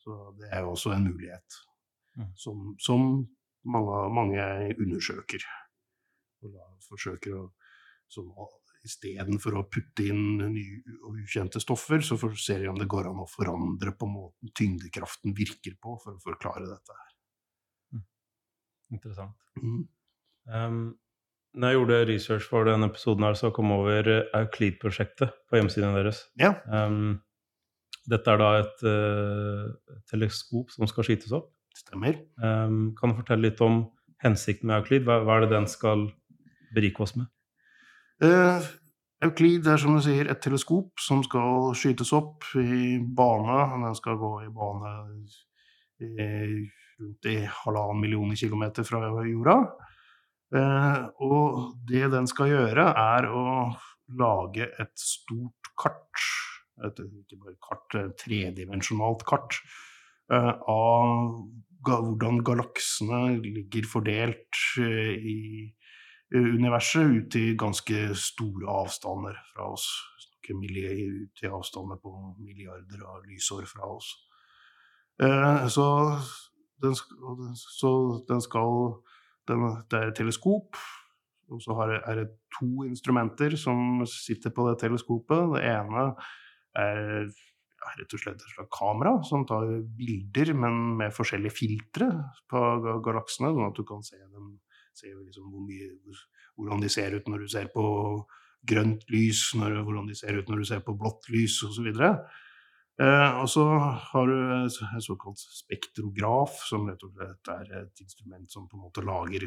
Så 0.07 0.17
det 0.39 0.53
er 0.55 0.63
jo 0.63 0.75
også 0.77 0.95
en 0.95 1.09
mulighet 1.11 1.63
Mm. 2.17 2.31
som, 2.33 2.61
som 2.81 3.03
mange, 3.69 3.97
mange 4.17 4.45
undersøker. 4.81 5.43
Og 6.41 6.55
da 6.55 6.63
forsøker 6.87 7.35
å 7.37 7.43
som, 8.09 8.31
Istedenfor 8.87 9.57
å 9.59 9.65
putte 9.67 10.05
inn 10.07 10.39
nye 10.39 10.97
og 11.03 11.17
ukjente 11.19 11.59
stoffer, 11.59 11.99
så 12.07 12.15
ser 12.39 12.61
de 12.63 12.69
om 12.71 12.77
det 12.79 12.87
går 12.87 13.09
an 13.11 13.19
å 13.25 13.27
forandre 13.27 13.91
på 13.99 14.07
måten 14.07 14.53
tyngdekraften 14.55 15.35
virker 15.35 15.75
på, 15.83 15.97
for 16.05 16.15
å 16.15 16.23
forklare 16.23 16.69
dette. 16.71 16.95
her. 16.95 18.05
Interessant. 18.95 19.35
Mm. 19.59 19.81
Um, 20.47 20.79
når 21.59 21.73
jeg 21.73 21.79
gjorde 21.81 21.99
research 22.13 22.47
for 22.47 22.71
denne 22.71 22.87
episoden, 22.93 23.27
her, 23.27 23.35
så 23.35 23.51
kom 23.51 23.75
jeg 23.75 23.83
over 23.83 24.13
Euclid-prosjektet 24.39 25.35
på 25.51 25.59
hjemmesiden 25.59 25.99
deres. 25.99 26.23
Ja, 26.39 26.55
Um, 26.71 27.19
dette 28.11 28.33
er 28.33 28.41
da 28.41 28.51
et 28.61 28.87
uh, 28.87 29.99
teleskop 30.11 30.73
som 30.75 30.89
skal 30.91 31.07
skytes 31.09 31.35
opp. 31.37 31.51
Stemmer. 31.77 32.19
Um, 32.41 32.95
kan 32.97 33.13
du 33.13 33.19
fortelle 33.21 33.51
litt 33.51 33.61
om 33.65 33.85
hensikten 34.25 34.71
med 34.71 34.81
Euklid? 34.81 35.05
Hva, 35.07 35.21
hva 35.27 35.37
er 35.37 35.47
det 35.47 35.53
den 35.53 35.69
skal 35.71 36.07
berike 36.77 37.05
oss 37.05 37.17
med? 37.19 37.29
Uh, 38.23 38.65
Euklid 39.27 39.67
er 39.69 39.81
som 39.81 39.97
du 39.97 40.03
sier 40.05 40.31
et 40.31 40.41
teleskop 40.45 41.03
som 41.03 41.23
skal 41.27 41.75
skytes 41.77 42.13
opp 42.17 42.47
i 42.61 42.97
bane. 43.01 43.59
Den 43.87 43.99
skal 43.99 44.19
gå 44.21 44.33
i 44.47 44.53
bane 44.53 44.95
i, 46.01 46.65
rundt 47.01 47.29
i 47.29 47.37
halvannen 47.63 48.01
millioner 48.05 48.39
kilometer 48.39 48.87
fra 48.89 49.03
jorda. 49.27 49.59
Uh, 50.55 51.07
og 51.27 51.63
det 51.89 52.07
den 52.13 52.29
skal 52.31 52.53
gjøre, 52.53 52.87
er 52.93 53.27
å 53.27 53.45
lage 54.15 54.69
et 54.79 54.95
stort 55.01 55.73
kart, 55.81 56.27
et, 56.85 57.01
ikke 57.23 57.39
bare 57.41 57.57
kart, 57.65 57.97
tredimensjonalt 58.21 59.25
kart, 59.29 59.59
uh, 60.33 60.53
av 60.69 61.33
hvordan 61.87 62.43
galaksene 62.47 63.39
ligger 63.45 63.89
fordelt 63.89 64.61
uh, 64.81 65.15
i 65.17 65.71
universet 66.35 67.13
ut 67.17 67.39
i 67.39 67.55
ganske 67.59 68.11
store 68.19 68.69
avstander 68.83 69.39
fra 69.53 69.73
oss. 69.77 69.89
Ut 70.47 71.43
i 71.43 71.49
avstander 71.51 71.99
på 71.99 72.11
milliarder 72.39 73.01
av 73.03 73.25
lysår 73.27 73.65
fra 73.67 73.89
oss. 73.97 74.13
Uh, 75.23 75.67
så, 75.73 75.87
den, 76.83 76.95
så 77.57 77.91
den 78.29 78.45
skal 78.45 79.01
den, 79.49 79.65
Det 79.91 79.99
er 79.99 80.13
et 80.13 80.17
teleskop 80.19 80.79
og 81.53 81.63
så 81.63 81.77
er 81.87 82.19
det 82.21 82.27
to 82.59 82.85
instrumenter 82.87 83.55
som 83.59 84.03
sitter 84.11 84.51
på 84.55 84.67
det 84.69 84.81
teleskopet. 84.83 85.53
Det 85.55 85.63
ene 85.63 86.09
er 86.77 87.29
rett 87.97 88.15
og 88.17 88.23
slett 88.23 88.41
et 88.41 88.55
slags 88.55 88.73
kamera 88.75 89.13
som 89.27 89.45
tar 89.49 89.69
bilder, 89.99 90.53
men 90.59 90.97
med 90.99 91.15
forskjellige 91.15 91.55
filtre 91.55 92.09
på 92.51 92.63
galaksene, 93.05 93.53
sånn 93.55 93.69
at 93.69 93.79
du 93.79 93.85
kan 93.87 94.03
se, 94.07 94.19
dem, 94.33 94.57
se 94.97 95.13
liksom 95.13 95.53
hvor 95.53 95.63
mye, 95.67 95.93
hvordan 96.57 96.83
de 96.83 96.91
ser 96.93 97.15
ut 97.17 97.31
når 97.31 97.45
du 97.45 97.53
ser 97.53 97.71
på 97.75 97.87
grønt 98.67 99.07
lys, 99.13 99.49
når, 99.59 99.81
hvordan 99.87 100.11
de 100.11 100.19
ser 100.19 100.41
ut 100.41 100.51
når 100.51 100.63
du 100.63 100.69
ser 100.69 100.83
på 100.83 100.97
blått 100.99 101.29
lys, 101.31 101.61
osv. 101.69 101.87
Eh, 102.97 103.31
og 103.43 103.49
så 103.53 103.67
har 104.11 104.31
du 104.31 104.37
en 104.57 105.03
såkalt 105.05 105.39
spektrograf, 105.39 106.59
som 106.67 106.89
rett 106.89 107.05
og 107.07 107.15
slett 107.15 107.53
er 107.55 107.75
et 107.83 108.03
instrument 108.03 108.51
som 108.51 108.67
på 108.67 108.79
en 108.79 108.87
måte 108.89 109.05
lager 109.07 109.47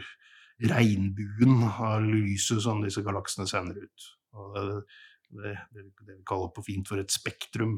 regnbuen 0.69 1.63
av 1.71 2.03
lyset 2.03 2.61
som 2.63 2.83
disse 2.83 3.03
galaksene 3.03 3.47
sender 3.49 3.83
ut. 3.83 4.09
Og 4.37 4.83
det, 5.29 5.55
det, 5.75 5.85
det, 6.01 6.15
vi 6.15 6.25
kaller 6.27 6.51
på 6.55 6.63
fint 6.65 6.89
for 6.89 7.01
et 7.01 7.13
spektrum. 7.13 7.77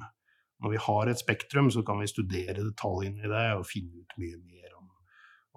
Når 0.62 0.75
vi 0.75 0.81
har 0.86 1.10
et 1.10 1.20
spektrum, 1.20 1.72
så 1.74 1.84
kan 1.86 2.00
vi 2.01 2.10
studere 2.10 2.60
detaljene 2.62 3.24
i 3.24 3.31
det 3.31 3.48
og 3.58 3.67
finne 3.67 4.03
ut 4.03 4.17
mye 4.22 4.38
mer 4.38 4.77
om, 4.77 4.91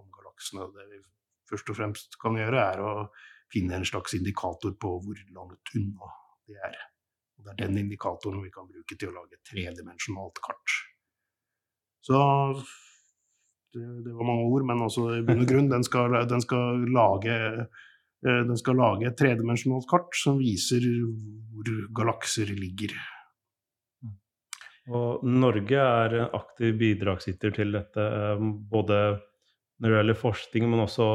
om 0.01 0.09
galaksene. 0.15 0.67
Det 0.75 0.89
vi 0.91 1.03
først 1.51 1.71
og 1.71 1.79
fremst 1.79 2.19
kan 2.23 2.39
gjøre, 2.41 2.65
er 2.73 2.83
å 2.83 2.95
finne 3.53 3.79
en 3.79 3.87
slags 3.87 4.17
indikator 4.17 4.75
på 4.81 4.97
hvor 5.05 5.21
langt 5.37 5.75
unna 5.77 6.11
de 6.49 6.59
er. 6.59 6.81
Og 7.39 7.47
det 7.47 7.55
er 7.55 7.61
den 7.67 7.85
indikatoren 7.85 8.43
vi 8.45 8.53
kan 8.55 8.69
bruke 8.71 8.97
til 8.99 9.13
å 9.13 9.19
lage 9.19 9.37
et 9.37 9.47
tredimensjonalt 9.51 10.41
kart. 10.45 10.79
Så 12.05 12.19
det, 13.75 13.85
det, 14.05 14.13
var 14.13 14.29
mange 14.29 14.47
ord, 14.49 14.67
men 14.69 14.85
også 14.85 15.07
i 15.19 15.25
bunn 15.27 15.43
og 15.45 15.51
grunn, 15.51 15.71
den 15.73 15.85
skal, 15.87 16.15
den 16.31 16.43
skal 16.45 16.85
lage 16.95 17.37
den 18.25 18.57
skal 18.57 18.79
lage 18.81 19.09
et 19.09 19.19
tredimensjonalt 19.21 19.85
kart 19.91 20.17
som 20.17 20.39
viser 20.41 20.85
hvor 21.53 21.71
galakser 21.97 22.49
ligger. 22.57 22.95
Og 24.93 25.25
Norge 25.25 25.81
er 25.81 26.17
en 26.19 26.35
aktiv 26.37 26.75
bidragsyter 26.81 27.55
til 27.57 27.73
dette, 27.73 28.01
eh, 28.05 28.43
både 28.71 28.99
når 29.81 29.89
det 29.89 29.99
gjelder 29.99 30.21
forskning, 30.21 30.67
men 30.69 30.85
også 30.85 31.07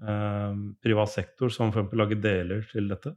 eh, 0.00 0.62
privat 0.84 1.12
sektor, 1.12 1.52
som 1.52 1.72
f.eks. 1.74 1.92
lager 1.92 2.20
deler 2.20 2.64
til 2.70 2.88
dette? 2.88 3.12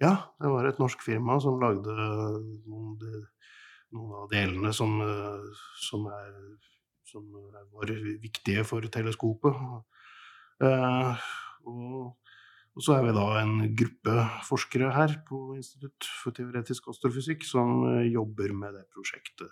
Ja, 0.00 0.14
det 0.40 0.52
var 0.52 0.68
et 0.68 0.80
norsk 0.80 1.02
firma 1.04 1.36
som 1.42 1.60
lagde 1.60 1.92
noen, 1.92 2.96
noen 3.92 4.16
av 4.22 4.32
delene 4.32 4.72
som, 4.76 4.96
eh, 5.04 5.60
som 5.88 6.08
er 6.08 6.32
som 7.08 7.24
var 7.72 7.92
viktige 8.20 8.64
for 8.68 8.84
teleskopet. 8.92 9.56
Eh, 10.60 11.28
og, 11.64 12.27
og, 12.78 12.84
så 12.84 12.92
er 12.94 13.02
vi 13.08 13.16
da 13.16 13.26
en 13.40 13.54
gruppe 13.78 14.14
forskere 14.46 14.88
her 14.94 15.10
på 15.26 15.36
Institutt 15.56 16.06
for 16.20 16.30
teoretisk 16.36 16.82
astrofysikk 16.92 17.42
som 17.46 17.68
eh, 17.88 18.12
jobber 18.12 18.50
med 18.54 18.74
det 18.78 18.84
prosjektet. 18.94 19.50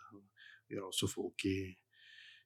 Vi 0.71 0.77
har 0.79 0.85
også 0.87 1.07
folk 1.11 1.45
i, 1.51 1.75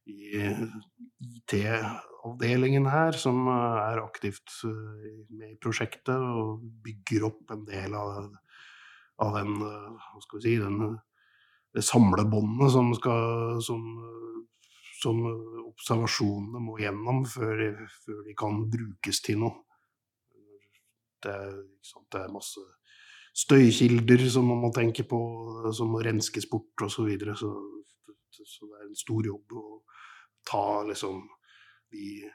i 0.08 0.40
IT-avdelingen 0.40 2.88
her 2.88 3.12
som 3.20 3.44
eh, 3.44 3.80
er 3.90 4.00
aktivt 4.00 4.48
med 4.64 5.52
i 5.52 5.60
prosjektet 5.60 6.16
og 6.16 6.64
bygger 6.84 7.28
opp 7.28 7.52
en 7.52 7.64
del 7.68 7.92
av, 8.00 8.32
av 9.20 9.36
den, 9.36 9.60
hva 9.60 10.20
skal 10.24 10.40
vi 10.40 10.44
si, 10.48 10.56
den, 10.64 10.96
det 11.76 11.84
samlebåndet 11.84 12.72
som, 12.72 12.88
som 13.68 13.84
som 15.00 15.20
observasjonene 15.70 16.60
må 16.60 16.76
gjennom 16.80 17.24
før, 17.28 17.62
før 18.04 18.22
de 18.26 18.36
kan 18.36 18.64
brukes 18.72 19.22
til 19.24 19.40
noe. 19.44 19.64
Det 21.22 21.32
er, 21.32 21.56
det 22.12 22.20
er, 22.20 22.32
masse 22.32 22.62
støykilder 23.40 24.24
som 24.32 24.48
man 24.50 24.62
må 24.64 24.72
tenke 24.74 25.04
på, 25.08 25.20
som 25.76 25.92
må 25.92 26.02
renskes 26.04 26.48
bort 26.50 26.86
osv. 26.86 26.96
Så, 26.96 27.06
videre. 27.08 27.36
så 27.36 27.52
Så 28.30 28.66
det 28.66 28.80
er 28.80 28.88
en 28.88 28.96
stor 28.96 29.26
jobb 29.26 29.52
å 29.52 29.64
ta 30.48 30.82
liksom 30.88 31.20
de 31.92 32.30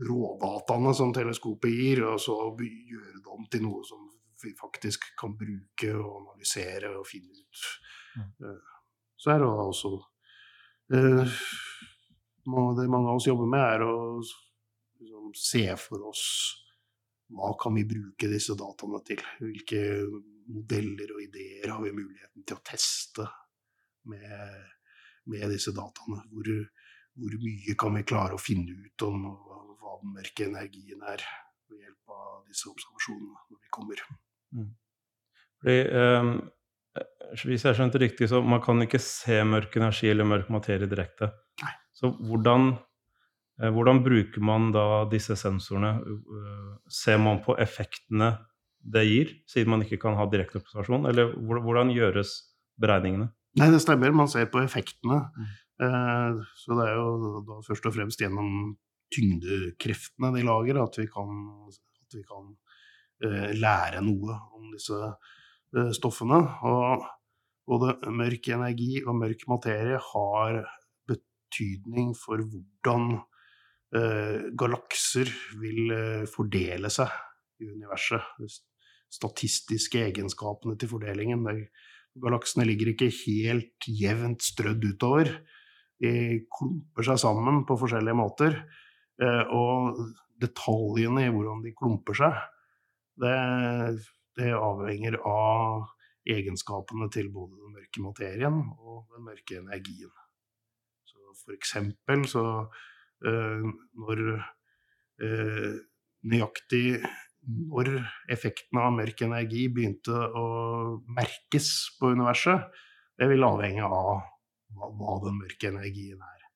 rådataene 0.00 0.94
som 0.94 1.12
teleskopet 1.12 1.72
gir, 1.74 2.04
og 2.08 2.20
så 2.20 2.36
gjøre 2.56 3.18
det 3.18 3.32
om 3.34 3.46
til 3.50 3.64
noe 3.66 3.82
som 3.84 4.06
vi 4.40 4.54
faktisk 4.56 5.10
kan 5.20 5.34
bruke 5.36 5.90
og 5.96 6.22
analysere 6.22 6.94
og 6.96 7.08
finne 7.08 7.34
ut. 7.34 7.64
Mm. 8.16 8.30
Eh, 8.46 8.78
så 9.20 9.34
er 9.34 9.42
det 9.42 9.48
også 9.50 9.90
uh, 10.94 11.34
det 12.78 12.86
mange 12.88 13.10
av 13.10 13.18
oss 13.18 13.28
jobber 13.28 13.50
med, 13.50 13.60
er 13.60 13.84
å 13.84 13.96
liksom, 14.20 15.28
se 15.36 15.66
for 15.78 16.08
oss 16.08 16.24
hva 17.30 17.52
kan 17.60 17.76
vi 17.78 17.86
bruke 17.88 18.28
disse 18.30 18.56
dataene 18.58 19.00
til? 19.06 19.22
Hvilke 19.42 19.80
modeller 20.50 21.14
og 21.14 21.22
ideer 21.22 21.70
har 21.70 21.82
vi 21.84 21.94
muligheten 21.94 22.44
til 22.46 22.58
å 22.58 22.64
teste 22.66 23.26
med, 24.10 24.56
med 25.30 25.46
disse 25.54 25.74
dataene? 25.76 26.24
Hvor, 26.32 26.50
hvor, 27.20 27.38
mye 27.44 27.76
kan 27.78 27.98
vi 27.98 28.06
klare 28.08 28.36
å 28.36 28.42
finne 28.42 28.74
ut 28.74 29.06
om 29.06 29.28
hva 29.30 29.98
den 30.02 30.16
mørke 30.16 30.48
energien 30.48 31.04
er 31.06 31.24
ved 31.70 31.84
hjelp 31.84 32.16
av 32.16 32.40
disse 32.50 32.70
observasjonene 32.72 33.46
når 33.52 33.60
vi 33.60 33.74
kommer? 33.78 34.06
Mm. 34.56 34.70
Fordi, 35.60 35.80
um, 35.92 36.34
hvis 37.46 37.66
jeg 37.68 37.78
skjønte 37.78 38.00
riktig, 38.02 38.30
så 38.30 38.40
man 38.42 38.62
kan 38.64 38.82
ikke 38.82 38.98
se 39.02 39.38
mørk 39.46 39.76
energi 39.78 40.10
eller 40.10 40.26
mørk 40.26 40.50
materie 40.50 40.90
direkte? 40.90 41.30
Nei. 41.62 41.74
Så 41.94 42.10
hvordan, 42.16 42.72
hvordan 43.68 44.00
bruker 44.04 44.44
man 44.44 44.70
da 44.72 45.04
disse 45.10 45.36
sensorene? 45.36 45.98
Eh, 46.00 46.70
ser 46.88 47.20
man 47.20 47.42
på 47.44 47.56
effektene 47.60 48.32
det 48.80 49.04
gir, 49.04 49.32
siden 49.50 49.74
man 49.74 49.84
ikke 49.84 50.00
kan 50.00 50.16
ha 50.16 50.24
direkte 50.32 50.62
observasjon? 50.62 51.04
Eller 51.10 51.34
hvordan 51.36 51.92
gjøres 51.92 52.32
beregningene? 52.80 53.28
Nei, 53.60 53.68
det 53.74 53.82
stemmer. 53.84 54.14
Man 54.16 54.30
ser 54.30 54.48
på 54.52 54.62
effektene. 54.62 55.20
Mm. 55.36 55.50
Eh, 55.84 56.40
så 56.62 56.78
det 56.78 56.88
er 56.88 56.96
jo 57.00 57.44
da 57.48 57.60
først 57.66 57.90
og 57.90 57.96
fremst 57.98 58.22
gjennom 58.22 58.74
tyngdekreftene 59.10 60.32
de 60.36 60.46
lager, 60.46 60.80
at 60.80 61.00
vi 61.00 61.08
kan, 61.10 61.30
at 61.68 62.14
vi 62.14 62.22
kan 62.24 62.52
lære 63.60 64.00
noe 64.00 64.36
om 64.56 64.70
disse 64.72 64.96
stoffene. 65.98 66.38
Og 66.64 67.02
både 67.70 67.96
mørk 68.10 68.48
energi 68.54 69.02
og 69.04 69.18
mørk 69.18 69.44
materie 69.50 69.98
har 70.00 70.60
betydning 71.10 72.14
for 72.18 72.42
hvordan 72.46 73.12
eh, 73.18 73.29
galakser 73.90 75.30
vil 75.60 75.94
eh, 75.94 76.26
fordele 76.30 76.90
seg 76.92 77.10
i 77.60 77.70
universet. 77.70 78.22
De 78.38 78.50
statistiske 79.10 80.04
egenskapene 80.06 80.76
til 80.78 80.92
fordelingen. 80.92 81.46
Galaksene 82.20 82.66
ligger 82.68 82.92
ikke 82.92 83.10
helt 83.24 83.88
jevnt 83.88 84.46
strødd 84.46 84.86
utover. 84.92 85.32
De 86.00 86.12
klumper 86.54 87.06
seg 87.10 87.20
sammen 87.20 87.64
på 87.68 87.76
forskjellige 87.80 88.18
måter. 88.18 88.56
Eh, 89.20 89.44
og 89.52 89.98
detaljene 90.40 91.26
i 91.26 91.32
hvordan 91.34 91.64
de 91.66 91.74
klumper 91.76 92.16
seg, 92.16 92.36
det, 93.20 93.34
det 94.38 94.54
avhenger 94.56 95.18
av 95.28 95.90
egenskapene 96.30 97.10
til 97.12 97.28
både 97.34 97.58
den 97.58 97.74
mørke 97.74 98.04
materien 98.04 98.62
og 98.78 99.10
den 99.12 99.26
mørke 99.26 99.58
energien. 99.60 100.14
Så 101.04 101.34
For 101.42 101.52
eksempel 101.56 102.24
så 102.30 102.44
når 103.20 104.20
uh, 104.36 105.72
nøyaktig 106.30 106.84
når 107.50 107.90
effekten 108.32 108.78
av 108.80 108.92
mørk 108.92 109.22
energi 109.24 109.66
begynte 109.72 110.12
å 110.12 110.46
merkes 111.16 111.70
på 112.00 112.12
universet, 112.12 112.68
det 113.20 113.28
vil 113.30 113.46
avhenge 113.46 113.84
av 113.84 114.10
hva, 114.76 114.88
hva 114.92 115.16
den 115.24 115.40
mørke 115.40 115.70
energien 115.72 116.20
er. 116.20 116.46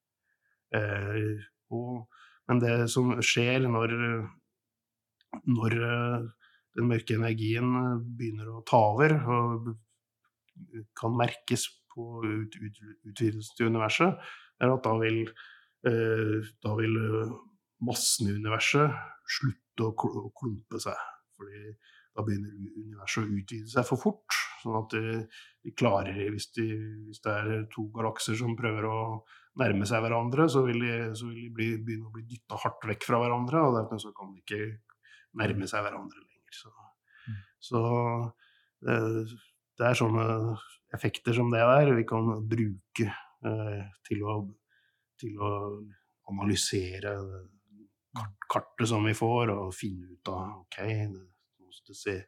Uh, 0.75 1.45
Og, 1.73 2.05
men 2.49 2.61
det 2.63 2.75
som 2.93 3.15
skjer 3.25 3.67
når, 3.71 3.95
når 5.49 5.77
eh, 5.89 6.27
den 6.77 6.91
mørke 6.91 7.17
energien 7.17 7.73
begynner 8.19 8.51
å 8.53 8.65
ta 8.69 8.81
over, 8.93 9.17
og 9.25 9.73
kan 10.99 11.17
merkes 11.19 11.67
på 11.95 12.21
ut, 12.23 12.57
ut, 12.59 12.81
utvidelsen 13.09 13.59
til 13.59 13.71
universet, 13.73 14.21
er 14.63 14.75
at 14.75 14.85
da 14.85 14.95
vil, 15.01 15.25
eh, 15.25 15.33
da 15.85 16.71
vil 16.79 16.95
massen 17.85 18.31
i 18.31 18.37
universet 18.39 18.95
slutte 19.39 19.91
å 19.91 20.31
klumpe 20.39 20.81
seg. 20.81 20.97
Fordi 21.37 21.75
da 22.15 22.23
begynner 22.25 22.53
universet 22.55 23.25
å 23.25 23.39
utvide 23.39 23.71
seg 23.71 23.87
for 23.89 24.01
fort. 24.01 24.39
Sånn 24.63 24.77
at 24.79 24.95
de, 24.95 25.25
de 25.67 25.73
klarer 25.77 26.17
hvis, 26.33 26.49
de, 26.57 26.67
hvis, 27.09 27.21
det 27.25 27.33
er 27.33 27.65
to 27.73 27.89
galakser 27.95 28.39
som 28.39 28.55
prøver 28.57 28.87
å 28.89 28.99
nærme 29.61 29.87
seg 29.89 30.03
hverandre, 30.05 30.47
så 30.51 30.65
vil 30.67 30.81
de, 30.83 30.95
så 31.19 31.29
vil 31.29 31.43
de 31.43 31.51
bli, 31.55 31.69
begynne 31.85 32.09
å 32.09 32.15
bli 32.15 32.25
dytta 32.31 32.59
hardt 32.63 32.87
vekk 32.89 33.07
fra 33.07 33.21
hverandre, 33.23 33.61
og 33.61 33.77
derfor 33.79 34.01
så 34.03 34.15
kan 34.17 34.33
de 34.33 34.41
ikke 34.43 34.63
nærme 35.41 35.69
seg 35.71 35.85
hverandre 35.85 36.23
lenger. 36.23 36.57
Så, 36.57 36.73
mm. 37.27 37.43
så 37.69 37.83
det, 38.87 38.97
eh, 38.97 39.37
det, 39.75 39.87
er 39.91 40.01
sånne 40.01 40.27
effekter 40.95 41.37
som 41.37 41.53
det 41.53 41.63
der 41.67 41.93
vi 41.99 42.07
kan 42.09 42.33
bruke 42.51 43.11
eh, 43.11 43.85
til, 44.09 44.25
å, 44.25 44.41
til 45.25 45.41
å 45.41 45.53
analysere 46.31 47.15
kart, 48.15 48.35
kartet 48.53 48.91
som 48.91 49.05
vi 49.07 49.15
får, 49.17 49.53
og 49.55 49.75
finne 49.77 50.15
ut 50.15 50.33
av 50.33 50.61
ok, 50.63 50.81
det, 51.89 51.97
ser, 51.99 52.21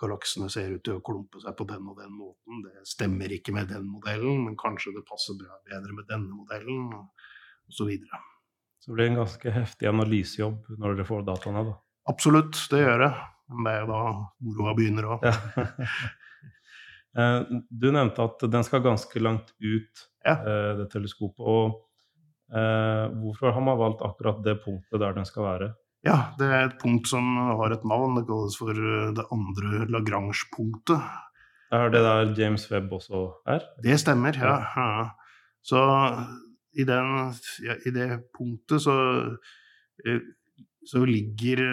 galaksene 0.00 0.48
ser 0.52 0.74
ut 0.76 0.84
til 0.84 0.98
å 0.98 1.04
klumpe 1.04 1.40
seg 1.42 1.56
på 1.58 1.66
den 1.68 1.86
og 1.88 2.00
den 2.00 2.12
måten. 2.14 2.62
Det 2.66 2.86
stemmer 2.88 3.32
ikke 3.36 3.54
med 3.56 3.70
den 3.72 3.86
modellen, 3.88 4.44
men 4.48 4.58
kanskje 4.60 4.96
det 4.96 5.06
passer 5.08 5.38
bra, 5.38 5.60
bedre 5.68 5.96
med 5.96 6.08
denne 6.10 6.32
modellen, 6.34 6.90
og 6.96 7.72
så 7.72 7.88
videre. 7.88 8.20
Så 8.82 8.92
det 8.92 8.98
blir 8.98 9.10
en 9.10 9.22
ganske 9.22 9.50
heftig 9.50 9.88
analysejobb 9.90 10.76
når 10.76 10.94
dere 10.94 11.08
får 11.08 11.24
dataene? 11.26 11.64
da? 11.66 11.80
Absolutt, 12.10 12.58
det 12.70 12.84
gjør 12.84 13.02
det. 13.02 13.10
Men 13.50 13.66
det 13.66 13.72
er 13.72 13.82
jo 13.82 13.88
da 13.90 14.04
moroa 14.46 14.78
begynner 14.78 15.12
òg. 15.16 15.26
Eh, 17.16 17.46
du 17.72 17.86
nevnte 17.88 18.20
at 18.28 18.42
den 18.52 18.64
skal 18.66 18.82
ganske 18.84 19.20
langt 19.24 19.54
ut, 19.56 20.00
ja. 20.20 20.34
Eh, 20.36 20.72
det 20.76 20.84
teleskopet. 20.92 21.40
og 21.40 21.85
Hvorfor 22.46 23.50
har 23.50 23.62
man 23.64 23.78
valgt 23.80 24.04
akkurat 24.06 24.38
det 24.44 24.60
punktet 24.62 25.00
der 25.02 25.16
den 25.16 25.26
skal 25.26 25.42
være? 25.42 25.68
Ja, 26.06 26.16
det 26.38 26.46
er 26.46 26.68
et 26.68 26.78
punkt 26.78 27.08
som 27.10 27.24
har 27.58 27.72
et 27.74 27.84
navn. 27.88 28.14
Det 28.18 28.26
kalles 28.28 28.56
for 28.60 28.70
eh, 28.70 29.12
det 29.16 29.26
andre 29.34 29.86
Lagrange-punktet. 29.90 31.02
Er 31.74 31.90
det 31.90 32.02
der 32.04 32.34
James 32.38 32.66
Webb 32.70 32.92
også 32.94 33.22
er? 33.50 33.64
Det 33.82 33.98
stemmer, 33.98 34.36
ja. 34.38 34.54
ja. 34.76 35.08
Så 35.66 35.80
i, 36.78 36.84
den, 36.86 37.14
ja, 37.64 37.74
i, 37.82 37.90
det 37.90 38.20
punktet 38.36 38.84
så, 38.84 38.94
eh, 40.06 40.20
så 40.86 41.02
ligger, 41.08 41.64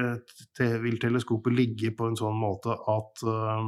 vil 0.82 0.98
teleskopet 1.02 1.54
ligge 1.54 1.94
på 1.94 2.10
en 2.10 2.18
sånn 2.18 2.40
måte 2.40 2.74
at, 2.74 3.26
eh, 3.30 3.68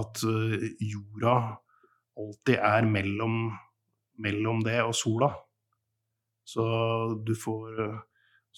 at 0.00 0.24
jorda 0.24 1.34
alltid 2.18 2.56
er 2.56 2.88
mellom, 2.88 3.42
mellom 4.24 4.64
det 4.64 4.80
og 4.86 4.96
sola. 4.96 5.34
Så 6.48 6.64
du 7.28 7.34
får 7.36 7.76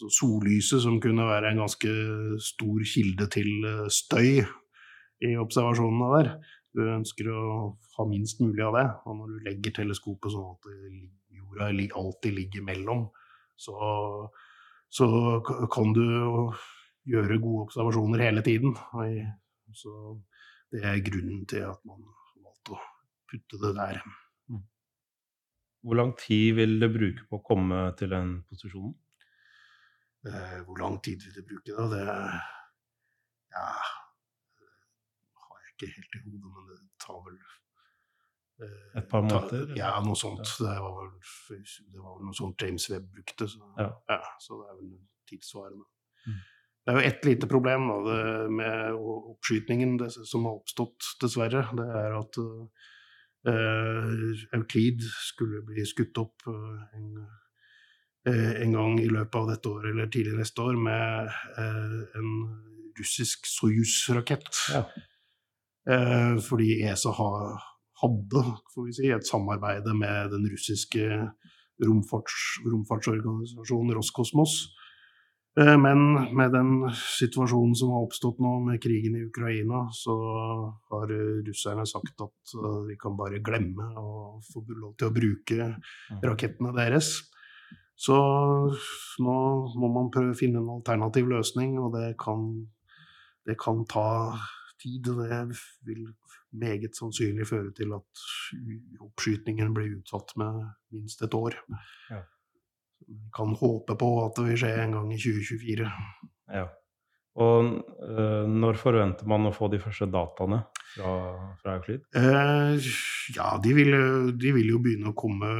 så 0.00 0.08
sollyset, 0.14 0.82
som 0.84 1.00
kunne 1.02 1.26
være 1.28 1.52
en 1.52 1.62
ganske 1.64 1.92
stor 2.40 2.84
kilde 2.88 3.26
til 3.32 3.66
eh, 3.68 3.88
støy 3.92 4.40
i 5.26 5.34
observasjonene 5.40 6.10
der. 6.14 6.30
Du 6.76 6.84
ønsker 6.86 7.28
å 7.34 7.42
ha 7.96 8.06
minst 8.08 8.40
mulig 8.40 8.62
av 8.64 8.78
det. 8.78 8.86
Og 9.04 9.18
når 9.18 9.32
du 9.32 9.48
legger 9.48 9.74
teleskopet 9.80 10.32
sånn 10.32 10.54
at 10.54 10.70
jorda 11.34 11.70
alltid 11.98 12.36
ligger 12.36 12.64
mellom, 12.64 13.08
så, 13.58 13.74
så 14.88 15.08
kan 15.74 15.92
du 15.96 16.06
gjøre 17.10 17.40
gode 17.42 17.66
observasjoner 17.66 18.22
hele 18.22 18.46
tiden. 18.46 18.76
Så 19.74 19.92
det 20.72 20.86
er 20.86 21.04
grunnen 21.04 21.42
til 21.50 21.66
at 21.68 21.82
man 21.84 22.06
valgte 22.38 22.78
å 22.78 22.82
putte 23.28 23.60
det 23.66 23.74
der. 23.76 24.00
Hvor 25.80 25.96
lang 25.96 26.12
tid 26.18 26.54
vil 26.58 26.76
det 26.80 26.90
bruke 26.92 27.24
på 27.28 27.38
å 27.38 27.44
komme 27.44 27.84
til 27.98 28.12
den 28.12 28.34
posisjonen? 28.50 28.92
Eh, 30.28 30.58
hvor 30.66 30.76
lang 30.82 30.98
tid 31.04 31.22
vil 31.24 31.38
det 31.38 31.46
bruke 31.48 31.72
da? 31.72 31.86
Det 31.88 32.02
ja, 33.56 33.68
har 35.46 35.62
jeg 35.64 35.72
ikke 35.72 35.88
helt 35.94 36.18
i 36.18 36.22
hodet, 36.26 36.50
men 36.52 36.68
det 36.68 36.76
tar 37.00 37.22
vel 37.24 37.38
eh, 38.60 39.00
Et 39.00 39.08
par 39.08 39.24
måneder? 39.24 39.72
ja, 39.78 39.94
noe 40.04 40.18
sånt. 40.20 40.44
Det 40.60 40.76
var, 40.84 40.98
vel, 41.00 41.64
det 41.64 42.04
var 42.04 42.18
vel 42.18 42.28
noe 42.28 42.36
sånt 42.36 42.66
James 42.66 42.90
Webb 42.92 43.08
brukte. 43.16 43.48
Så, 43.48 43.72
ja. 43.80 43.88
Ja, 44.12 44.20
så 44.44 44.60
det 44.60 44.68
er 44.68 44.80
vel 44.82 44.94
tilsvarende. 45.32 45.88
Mm. 46.26 46.40
Det 46.80 46.92
er 46.92 46.96
jo 46.98 47.08
ett 47.08 47.26
lite 47.28 47.48
problem 47.48 47.88
da, 47.88 47.98
det, 48.06 48.20
med 48.60 49.00
oppskytingen 49.32 49.98
det, 50.00 50.12
som 50.28 50.46
har 50.48 50.60
oppstått, 50.60 51.14
dessverre. 51.22 51.64
Det 51.76 51.88
er 52.04 52.16
at 52.18 52.38
uh, 52.40 52.88
Euclid 53.48 55.00
skulle 55.24 55.62
bli 55.64 55.86
skutt 55.88 56.18
opp 56.20 56.44
uh, 56.44 56.82
en 56.92 57.14
Eh, 58.28 58.62
en 58.62 58.72
gang 58.72 58.98
i 59.00 59.08
løpet 59.08 59.36
av 59.38 59.46
dette 59.48 59.70
året 59.70 59.94
eller 59.94 60.08
tidlig 60.12 60.34
neste 60.36 60.60
år 60.60 60.76
med 60.76 61.30
eh, 61.56 62.00
en 62.20 62.32
russisk 62.98 63.48
Soyuz-rakett. 63.48 64.50
Ja. 64.74 64.82
Eh, 65.88 66.34
fordi 66.44 66.82
ESA 66.84 67.14
hadde 67.16 68.42
får 68.74 68.86
vi 68.86 68.96
si, 68.98 69.08
et 69.08 69.28
samarbeid 69.28 69.88
med 69.96 70.34
den 70.34 70.44
russiske 70.52 71.06
romfarts, 71.80 72.60
romfartsorganisasjonen 72.68 73.96
Roskosmos. 73.96 74.58
Men 75.58 76.02
med 76.36 76.52
den 76.54 76.68
situasjonen 76.94 77.72
som 77.74 77.90
har 77.90 78.04
oppstått 78.06 78.38
nå 78.38 78.52
med 78.68 78.78
krigen 78.82 79.16
i 79.18 79.24
Ukraina, 79.26 79.88
så 79.92 80.14
har 80.92 81.10
russerne 81.46 81.82
sagt 81.90 82.22
at 82.22 82.54
vi 82.86 82.94
kan 83.00 83.16
bare 83.18 83.42
glemme 83.42 83.88
å 83.98 84.38
få 84.46 84.62
lov 84.68 84.94
til 84.94 85.10
å 85.10 85.14
bruke 85.16 85.66
mm. 85.66 86.22
rakettene 86.22 86.70
deres. 86.78 87.10
Så 88.00 88.16
nå 89.20 89.36
må 89.76 89.90
man 89.92 90.08
prøve 90.14 90.32
å 90.32 90.38
finne 90.38 90.62
en 90.62 90.72
alternativ 90.78 91.28
løsning, 91.28 91.76
og 91.82 91.92
det 91.98 92.14
kan, 92.22 92.46
det 93.44 93.58
kan 93.60 93.82
ta 93.90 94.08
tid. 94.80 95.10
Og 95.12 95.20
det 95.20 95.40
vil 95.84 96.06
meget 96.56 96.96
sannsynlig 96.96 97.48
føre 97.50 97.74
til 97.76 97.92
at 97.98 98.22
oppskytingen 99.04 99.74
blir 99.76 99.98
utsatt 99.98 100.32
med 100.40 100.62
minst 100.94 101.20
et 101.26 101.36
år. 101.36 101.58
Ja. 102.08 102.22
Vi 103.06 103.30
kan 103.34 103.54
håpe 103.58 103.96
på 103.98 104.10
at 104.24 104.36
det 104.38 104.50
vil 104.50 104.60
skje 104.60 104.74
en 104.84 104.98
gang 104.98 105.08
i 105.14 105.18
2024. 105.20 105.88
Ja. 106.54 106.66
Og 107.40 107.68
øh, 108.04 108.46
når 108.50 108.78
forventer 108.80 109.28
man 109.30 109.46
å 109.48 109.54
få 109.54 109.68
de 109.70 109.78
første 109.80 110.08
dataene 110.10 110.64
fra, 110.96 111.12
fra 111.62 111.76
Euclid? 111.78 112.02
Eh, 112.18 112.88
ja, 113.36 113.52
de 113.62 113.74
vil, 113.76 113.94
de 114.34 114.54
vil, 114.56 114.72
jo 114.74 114.80
begynne 114.82 115.12
å 115.12 115.18
komme 115.18 115.50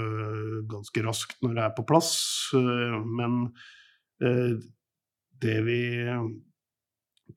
ganske 0.71 1.05
raskt 1.07 1.39
når 1.47 1.57
det 1.57 1.65
er 1.69 1.77
på 1.79 1.87
plass. 1.89 2.13
Men 2.53 3.47
men 4.21 4.61
det 5.41 5.59
vi 5.65 5.83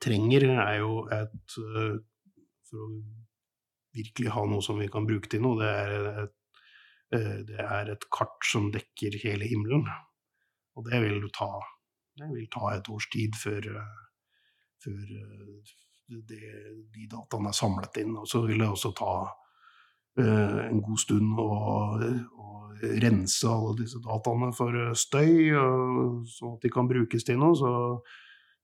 trenger, 0.04 0.50
er 0.52 0.80
jo 0.82 1.04
et 1.14 1.56
For 1.56 2.82
å 2.82 2.88
virkelig 3.94 4.32
ha 4.34 4.46
noe 4.50 4.64
som 4.66 4.80
vi 4.82 4.90
kan 4.92 5.06
bruke 5.08 5.30
til 5.30 5.44
noe, 5.46 5.60
det 5.62 5.70
er 5.70 6.08
et, 6.24 6.34
det 7.14 7.60
er 7.62 7.92
et 7.94 8.08
kart 8.14 8.48
som 8.48 8.72
dekker 8.74 9.20
hele 9.22 9.48
himmelen. 9.50 9.86
Og 10.78 10.88
det 10.90 11.02
vil 11.04 11.28
ta, 11.36 11.50
det 12.18 12.32
vil 12.34 12.48
ta 12.54 12.74
et 12.74 12.90
års 12.90 13.10
tid 13.14 13.38
før 13.38 13.70
før 14.84 15.14
eh, 15.20 15.74
det, 16.30 16.42
de 16.94 17.08
dataene 17.12 17.52
er 17.52 17.58
samlet 17.58 18.02
inn. 18.02 18.18
Og 18.20 18.28
så 18.30 18.44
vil 18.48 18.62
det 18.62 18.70
også 18.70 18.94
ta 18.98 19.16
en 20.22 20.82
god 20.86 21.00
stund 21.02 21.40
å, 21.42 21.54
å, 21.98 22.50
rense 23.02 23.48
alle 23.50 23.78
disse 23.80 23.98
dataene 24.04 24.52
for 24.54 24.76
støy, 25.00 25.56
og, 25.56 26.26
sånn 26.30 26.58
at 26.58 26.66
de 26.66 26.72
kan 26.74 26.90
brukes 26.90 27.26
til 27.26 27.40
noe. 27.42 27.56
Så 27.58 27.72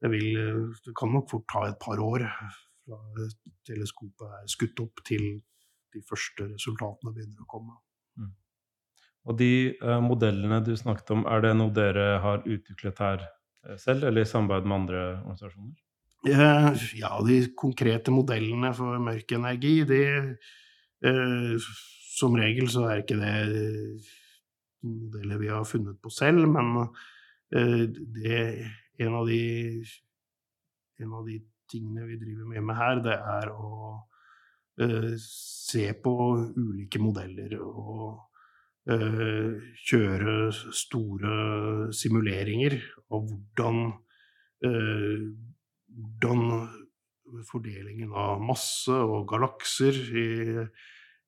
det, 0.04 0.12
vil, 0.14 0.28
det 0.86 0.94
kan 1.00 1.14
nok 1.16 1.30
fort 1.32 1.48
ta 1.50 1.64
et 1.70 1.80
par 1.82 2.02
år 2.04 2.28
fra 2.90 3.28
teleskopet 3.70 4.42
er 4.42 4.52
skutt 4.52 4.82
opp 4.84 5.04
til 5.08 5.26
de 5.94 6.02
første 6.06 6.50
resultatene 6.52 7.14
begynner 7.16 7.46
å 7.46 7.50
komme. 7.50 7.78
Og 9.30 9.38
de 9.38 9.52
uh, 9.84 10.00
modellene 10.02 10.62
du 10.66 10.74
snakket 10.78 11.14
om, 11.14 11.28
er 11.30 11.46
det 11.46 11.54
noe 11.60 11.74
dere 11.74 12.08
har 12.24 12.42
utviklet 12.46 13.04
her 13.04 13.28
selv, 13.78 14.08
eller 14.08 14.24
i 14.24 14.30
samarbeid 14.30 14.66
med 14.66 14.78
andre 14.80 15.04
organisasjoner? 15.20 15.78
Eh, 16.28 16.82
ja, 17.00 17.14
de 17.24 17.38
konkrete 17.56 18.12
modellene 18.12 18.74
for 18.76 19.00
mørk 19.00 19.32
energi, 19.38 19.76
de 19.88 20.02
eh, 21.06 21.70
Som 22.20 22.36
regel 22.36 22.68
så 22.68 22.90
er 22.90 23.00
ikke 23.00 23.16
det 23.16 23.36
modeller 24.84 25.40
vi 25.40 25.48
har 25.48 25.64
funnet 25.64 25.96
på 26.04 26.12
selv, 26.12 26.48
men 26.52 26.74
eh, 27.56 27.86
det 27.88 28.42
en 29.00 29.16
av 29.16 29.30
de 29.30 29.86
en 31.00 31.14
av 31.16 31.24
de 31.26 31.38
tingene 31.72 32.04
vi 32.10 32.18
driver 32.20 32.50
med, 32.50 32.64
med 32.68 32.76
her, 32.76 33.00
det 33.06 33.16
er 33.16 33.52
å 33.54 33.70
uh, 34.82 35.14
se 35.24 35.86
på 36.04 36.14
ulike 36.58 37.00
modeller 37.00 37.56
og 37.62 38.02
eh, 38.10 38.29
kjøre 38.90 40.36
store 40.74 41.34
simuleringer 41.94 42.78
av 43.14 43.28
hvordan, 43.28 43.82
eh, 44.66 45.26
hvordan 45.90 46.46
fordelingen 47.50 48.14
av 48.18 48.42
masse 48.42 48.94
og 48.94 49.28
galakser 49.30 49.94
i, 49.94 50.26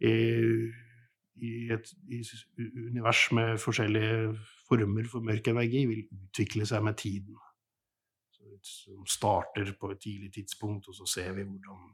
i, 0.08 0.16
i 1.42 1.52
et 1.74 1.94
i 2.10 2.22
univers 2.88 3.28
med 3.38 3.62
forskjellige 3.62 4.34
former 4.68 5.08
for 5.12 5.26
mørk 5.26 5.52
energi 5.52 5.86
vil 5.90 6.04
utvikle 6.10 6.68
seg 6.70 6.84
med 6.86 6.98
tiden. 7.02 7.38
Som 8.62 9.06
starter 9.10 9.72
på 9.80 9.90
et 9.94 10.02
tidlig 10.04 10.34
tidspunkt, 10.36 10.90
og 10.90 10.96
så 10.96 11.08
ser 11.10 11.32
vi 11.38 11.48
hvordan, 11.48 11.88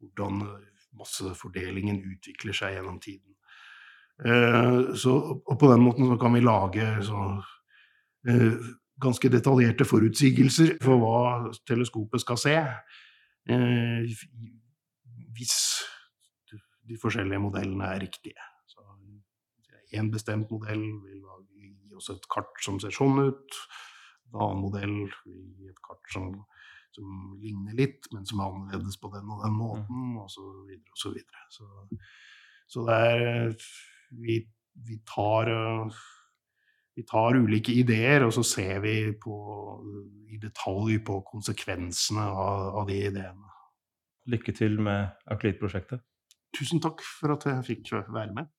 hvordan 0.00 0.46
massefordelingen 0.96 2.00
utvikler 2.14 2.56
seg 2.56 2.78
gjennom 2.78 3.00
tiden. 3.04 3.36
Eh, 4.20 4.94
så, 5.00 5.14
og 5.40 5.56
på 5.58 5.70
den 5.72 5.84
måten 5.84 6.08
så 6.10 6.18
kan 6.20 6.34
vi 6.36 6.42
lage 6.44 6.86
så, 7.06 7.20
eh, 8.28 8.52
ganske 9.00 9.30
detaljerte 9.32 9.86
forutsigelser 9.88 10.76
for 10.84 11.00
hva 11.00 11.52
teleskopet 11.68 12.20
skal 12.20 12.40
se. 12.40 12.56
Eh, 13.48 14.12
hvis 15.36 15.56
de 16.90 16.98
forskjellige 17.00 17.40
modellene 17.40 17.86
er 17.94 18.02
riktige. 18.02 18.48
Så 18.68 18.84
en 19.96 20.10
bestemt 20.12 20.50
modell 20.50 20.82
vil 21.04 21.22
gi 21.86 21.94
oss 21.96 22.10
et 22.12 22.28
kart 22.32 22.60
som 22.64 22.80
ser 22.82 22.92
sånn 22.94 23.22
ut. 23.30 23.60
En 24.30 24.40
annen 24.42 24.64
modell 24.64 24.96
vil 25.24 25.46
gi 25.56 25.70
et 25.70 25.80
kart 25.86 26.12
som, 26.12 26.32
som 26.92 27.38
ligner 27.40 27.78
litt, 27.78 28.10
men 28.12 28.26
som 28.28 28.42
er 28.42 28.50
annerledes 28.50 28.98
på 29.00 29.10
den 29.14 29.30
og 29.30 29.46
den 29.46 29.56
måten, 29.56 30.18
og 30.20 30.28
så 30.30 30.44
videre 30.68 30.92
og 30.92 31.00
så 31.04 31.14
videre. 31.14 31.46
Så, 31.56 31.70
så 32.70 32.84
det 32.88 32.98
er 33.14 33.56
vi, 34.10 34.40
vi 34.74 35.00
tar 35.06 35.50
vi 37.00 37.06
tar 37.08 37.38
ulike 37.38 37.72
ideer, 37.72 38.26
og 38.26 38.32
så 38.34 38.42
ser 38.44 38.82
vi 38.84 38.94
på, 39.16 39.34
i 40.28 40.38
detalj 40.42 40.98
på 41.06 41.20
konsekvensene 41.30 42.26
av, 42.28 42.66
av 42.82 42.88
de 42.90 42.98
ideene. 43.06 43.52
Lykke 44.30 44.52
til 44.52 44.76
med 44.84 45.08
Aklit-prosjektet. 45.32 46.02
Tusen 46.56 46.82
takk 46.82 47.00
for 47.06 47.36
at 47.36 47.46
jeg 47.48 47.66
fikk 47.68 47.92
være 48.10 48.34
med. 48.36 48.50